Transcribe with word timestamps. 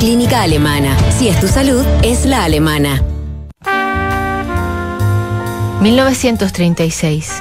Clínica 0.00 0.42
Alemana. 0.42 0.98
Si 1.12 1.28
es 1.28 1.38
tu 1.38 1.46
salud, 1.46 1.84
es 2.02 2.26
la 2.26 2.42
alemana. 2.42 3.04
1936. 5.80 7.40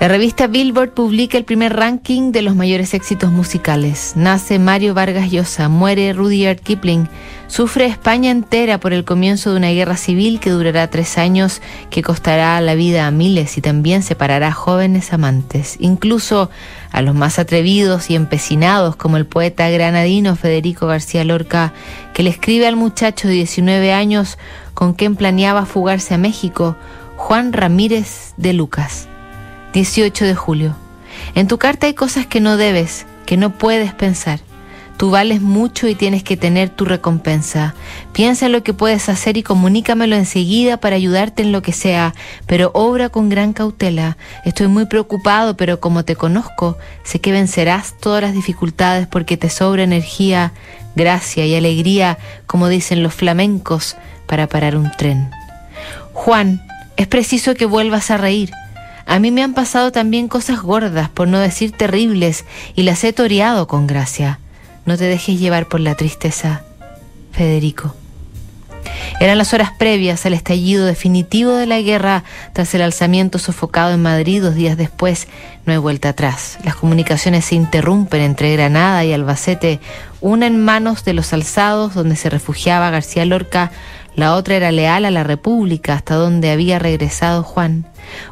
La 0.00 0.08
revista 0.08 0.46
Billboard 0.46 0.94
publica 0.94 1.36
el 1.36 1.44
primer 1.44 1.76
ranking 1.76 2.32
de 2.32 2.40
los 2.40 2.56
mayores 2.56 2.94
éxitos 2.94 3.30
musicales. 3.30 4.14
Nace 4.16 4.58
Mario 4.58 4.94
Vargas 4.94 5.30
Llosa, 5.30 5.68
muere 5.68 6.14
Rudyard 6.14 6.60
Kipling, 6.60 7.10
sufre 7.46 7.86
España 7.86 8.30
entera 8.30 8.78
por 8.78 8.92
el 8.92 9.04
comienzo 9.04 9.50
de 9.50 9.56
una 9.56 9.70
guerra 9.70 9.96
civil 9.96 10.40
que 10.40 10.50
durará 10.50 10.88
tres 10.88 11.18
años, 11.18 11.62
que 11.90 12.02
costará 12.02 12.60
la 12.60 12.74
vida 12.74 13.06
a 13.06 13.10
miles 13.10 13.56
y 13.58 13.60
también 13.60 14.02
separará 14.02 14.48
a 14.48 14.52
jóvenes 14.52 15.12
amantes, 15.12 15.76
incluso 15.80 16.50
a 16.92 17.02
los 17.02 17.14
más 17.14 17.38
atrevidos 17.38 18.10
y 18.10 18.14
empecinados 18.14 18.96
como 18.96 19.16
el 19.16 19.26
poeta 19.26 19.68
granadino 19.70 20.36
Federico 20.36 20.86
García 20.86 21.24
Lorca, 21.24 21.72
que 22.14 22.22
le 22.22 22.30
escribe 22.30 22.66
al 22.66 22.76
muchacho 22.76 23.28
de 23.28 23.34
19 23.34 23.92
años 23.92 24.38
con 24.74 24.94
quien 24.94 25.16
planeaba 25.16 25.66
fugarse 25.66 26.14
a 26.14 26.18
México, 26.18 26.76
Juan 27.16 27.52
Ramírez 27.52 28.34
de 28.36 28.52
Lucas. 28.52 29.08
18 29.72 30.24
de 30.24 30.34
julio. 30.34 30.76
En 31.34 31.48
tu 31.48 31.58
carta 31.58 31.86
hay 31.86 31.94
cosas 31.94 32.26
que 32.26 32.40
no 32.40 32.56
debes, 32.56 33.06
que 33.26 33.36
no 33.36 33.50
puedes 33.50 33.92
pensar. 33.92 34.40
Tú 34.96 35.10
vales 35.10 35.42
mucho 35.42 35.88
y 35.88 35.94
tienes 35.94 36.22
que 36.22 36.38
tener 36.38 36.70
tu 36.70 36.86
recompensa. 36.86 37.74
Piensa 38.12 38.46
en 38.46 38.52
lo 38.52 38.62
que 38.62 38.72
puedes 38.72 39.08
hacer 39.10 39.36
y 39.36 39.42
comunícamelo 39.42 40.16
enseguida 40.16 40.78
para 40.78 40.96
ayudarte 40.96 41.42
en 41.42 41.52
lo 41.52 41.60
que 41.60 41.72
sea, 41.72 42.14
pero 42.46 42.70
obra 42.72 43.10
con 43.10 43.28
gran 43.28 43.52
cautela. 43.52 44.16
Estoy 44.46 44.68
muy 44.68 44.86
preocupado, 44.86 45.56
pero 45.56 45.80
como 45.80 46.04
te 46.04 46.16
conozco, 46.16 46.78
sé 47.04 47.20
que 47.20 47.32
vencerás 47.32 47.94
todas 48.00 48.22
las 48.22 48.32
dificultades 48.32 49.06
porque 49.06 49.36
te 49.36 49.50
sobra 49.50 49.82
energía, 49.82 50.52
gracia 50.94 51.44
y 51.44 51.54
alegría, 51.54 52.16
como 52.46 52.68
dicen 52.68 53.02
los 53.02 53.12
flamencos, 53.12 53.96
para 54.26 54.46
parar 54.46 54.76
un 54.76 54.90
tren. 54.96 55.30
Juan, 56.14 56.62
es 56.96 57.06
preciso 57.06 57.54
que 57.54 57.66
vuelvas 57.66 58.10
a 58.10 58.16
reír. 58.16 58.50
A 59.04 59.18
mí 59.18 59.30
me 59.30 59.42
han 59.42 59.52
pasado 59.52 59.92
también 59.92 60.26
cosas 60.26 60.62
gordas, 60.62 61.10
por 61.10 61.28
no 61.28 61.38
decir 61.38 61.72
terribles, 61.72 62.46
y 62.74 62.82
las 62.82 63.04
he 63.04 63.12
toreado 63.12 63.68
con 63.68 63.86
gracia. 63.86 64.40
No 64.86 64.96
te 64.96 65.04
dejes 65.04 65.38
llevar 65.38 65.66
por 65.66 65.80
la 65.80 65.94
tristeza. 65.94 66.62
Federico. 67.32 67.94
Eran 69.20 69.36
las 69.38 69.52
horas 69.52 69.72
previas 69.76 70.24
al 70.26 70.34
estallido 70.34 70.86
definitivo 70.86 71.52
de 71.52 71.66
la 71.66 71.80
guerra 71.80 72.24
tras 72.52 72.74
el 72.74 72.82
alzamiento 72.82 73.38
sofocado 73.38 73.92
en 73.92 74.02
Madrid 74.02 74.42
dos 74.42 74.54
días 74.54 74.76
después. 74.76 75.26
No 75.64 75.72
hay 75.72 75.78
vuelta 75.78 76.10
atrás. 76.10 76.58
Las 76.64 76.76
comunicaciones 76.76 77.46
se 77.46 77.56
interrumpen 77.56 78.20
entre 78.20 78.52
Granada 78.52 79.04
y 79.04 79.12
Albacete, 79.12 79.80
una 80.20 80.46
en 80.46 80.62
manos 80.64 81.04
de 81.04 81.14
los 81.14 81.32
alzados 81.32 81.94
donde 81.94 82.16
se 82.16 82.30
refugiaba 82.30 82.90
García 82.90 83.24
Lorca, 83.24 83.72
la 84.16 84.34
otra 84.34 84.56
era 84.56 84.72
leal 84.72 85.04
a 85.04 85.10
la 85.10 85.24
República 85.24 85.92
hasta 85.92 86.14
donde 86.14 86.50
había 86.50 86.78
regresado 86.78 87.42
Juan. 87.42 87.84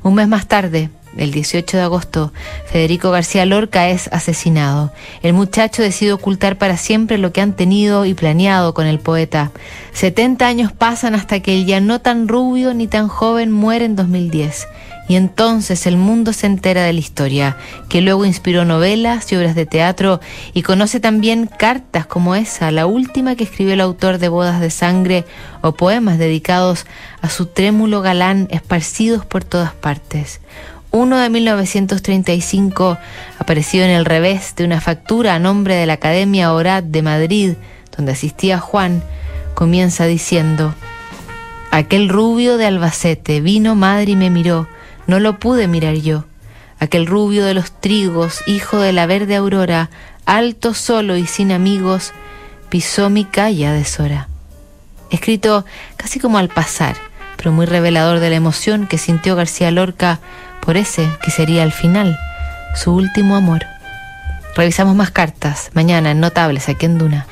Un 0.02 0.14
mes 0.14 0.27
más 0.28 0.48
tarde, 0.48 0.88
el 1.17 1.31
18 1.31 1.77
de 1.77 1.83
agosto, 1.83 2.33
Federico 2.67 3.11
García 3.11 3.47
Lorca 3.47 3.89
es 3.89 4.09
asesinado. 4.09 4.93
El 5.23 5.33
muchacho 5.33 5.83
decide 5.83 6.12
ocultar 6.12 6.59
para 6.59 6.77
siempre 6.77 7.19
lo 7.19 7.33
que 7.33 7.41
han 7.41 7.55
tenido 7.55 8.05
y 8.05 8.15
planeado 8.15 8.75
con 8.75 8.87
el 8.87 8.98
poeta. 8.98 9.51
70 9.93 10.47
años 10.47 10.73
pasan 10.73 11.15
hasta 11.15 11.41
que 11.41 11.55
el 11.55 11.67
ya 11.67 11.81
no 11.81 12.01
tan 12.01 12.29
rubio 12.29 12.75
ni 12.75 12.87
tan 12.87 13.09
joven 13.09 13.51
muere 13.51 13.84
en 13.84 13.97
2010. 13.97 14.67
Y 15.06 15.17
entonces 15.17 15.87
el 15.87 15.98
mundo 15.98 16.33
se 16.33 16.47
entera 16.47 16.83
de 16.83 16.93
la 16.95 16.98
historia, 16.98 17.59
que 17.91 18.01
luego 18.01 18.25
inspiró 18.25 18.65
novelas 18.65 19.31
y 19.31 19.37
obras 19.37 19.55
de 19.55 19.67
teatro 19.67 20.21
y 20.55 20.62
conoce 20.62 20.99
también 20.99 21.47
cartas 21.47 22.06
como 22.06 22.34
esa, 22.34 22.71
la 22.71 22.87
última 22.87 23.37
que 23.37 23.45
escribió 23.45 23.75
el 23.75 23.83
autor 23.83 24.17
de 24.17 24.28
Bodas 24.28 24.62
de 24.62 24.71
Sangre 24.71 25.27
o 25.61 25.73
poemas 25.73 26.19
dedicados 26.19 26.87
a 27.21 27.28
su 27.28 27.47
trémulo 27.47 28.01
galán 28.01 28.49
esparcidos 28.51 29.27
por 29.27 29.45
todas 29.45 29.73
partes. 29.75 30.41
Uno 30.95 31.19
de 31.19 31.28
1935 31.28 32.99
apareció 33.41 33.82
en 33.82 33.91
el 33.91 34.05
revés 34.05 34.55
de 34.55 34.65
una 34.65 34.81
factura 34.81 35.34
a 35.34 35.41
nombre 35.41 35.75
de 35.75 35.87
la 35.87 35.94
Academia 35.94 36.53
Orat 36.53 36.84
de 36.84 37.03
Madrid, 37.03 37.55
donde 37.97 38.12
asistía 38.12 38.60
Juan, 38.60 39.03
comienza 39.55 40.06
diciendo, 40.06 40.72
Aquel 41.72 42.09
rubio 42.09 42.59
de 42.59 42.66
Albacete 42.66 43.41
vino 43.41 43.75
madre 43.75 44.12
y 44.12 44.16
me 44.16 44.31
miró, 44.31 44.69
no 45.09 45.19
lo 45.19 45.41
pude 45.41 45.66
mirar 45.66 45.97
yo. 45.97 46.27
Aquel 46.78 47.06
rubio 47.06 47.44
de 47.44 47.55
los 47.55 47.72
trigos, 47.72 48.44
hijo 48.47 48.78
de 48.78 48.93
la 48.93 49.06
verde 49.06 49.34
aurora, 49.34 49.91
alto 50.26 50.75
solo 50.75 51.16
y 51.16 51.26
sin 51.26 51.50
amigos, 51.50 52.12
pisó 52.69 53.11
mi 53.11 53.25
calle 53.25 53.66
a 53.66 53.72
deshora. 53.72 54.28
Escrito 55.11 55.65
casi 55.97 56.21
como 56.21 56.38
al 56.38 56.50
pasar, 56.50 56.94
muy 57.53 57.66
revelador 57.66 58.21
de 58.21 58.31
la 58.31 58.37
emoción 58.37 58.87
que 58.87 58.99
sintió 58.99 59.37
García 59.37 59.71
Lorca 59.71 60.21
por 60.60 60.77
ese 60.77 61.09
que 61.22 61.31
sería 61.31 61.62
al 61.62 61.72
final 61.72 62.19
su 62.75 62.94
último 62.94 63.37
amor. 63.37 63.65
Revisamos 64.56 64.94
más 64.94 65.10
cartas 65.10 65.71
mañana 65.75 66.10
en 66.10 66.21
Notables 66.21 66.69
aquí 66.69 66.87
en 66.87 66.99
Duna. 66.99 67.27